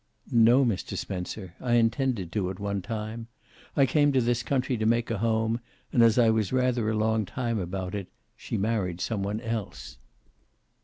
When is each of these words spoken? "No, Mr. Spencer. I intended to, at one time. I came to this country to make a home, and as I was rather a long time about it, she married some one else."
"No, 0.31 0.65
Mr. 0.65 0.97
Spencer. 0.97 1.53
I 1.61 1.73
intended 1.73 2.31
to, 2.31 2.49
at 2.49 2.59
one 2.59 2.81
time. 2.81 3.27
I 3.77 3.85
came 3.85 4.11
to 4.13 4.19
this 4.19 4.41
country 4.41 4.75
to 4.77 4.87
make 4.87 5.11
a 5.11 5.19
home, 5.19 5.59
and 5.93 6.01
as 6.01 6.17
I 6.17 6.31
was 6.31 6.51
rather 6.51 6.89
a 6.89 6.95
long 6.97 7.23
time 7.23 7.59
about 7.59 7.93
it, 7.93 8.07
she 8.35 8.57
married 8.57 8.99
some 8.99 9.21
one 9.21 9.39
else." 9.41 9.97